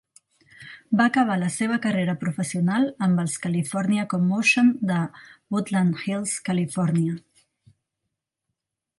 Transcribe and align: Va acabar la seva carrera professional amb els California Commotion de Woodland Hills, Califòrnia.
Va 0.99 1.05
acabar 1.09 1.33
la 1.41 1.49
seva 1.55 1.75
carrera 1.81 2.13
professional 2.23 2.87
amb 3.07 3.21
els 3.23 3.35
California 3.43 4.05
Commotion 4.13 4.71
de 4.93 4.97
Woodland 5.57 6.01
Hills, 6.05 6.33
Califòrnia. 6.49 7.15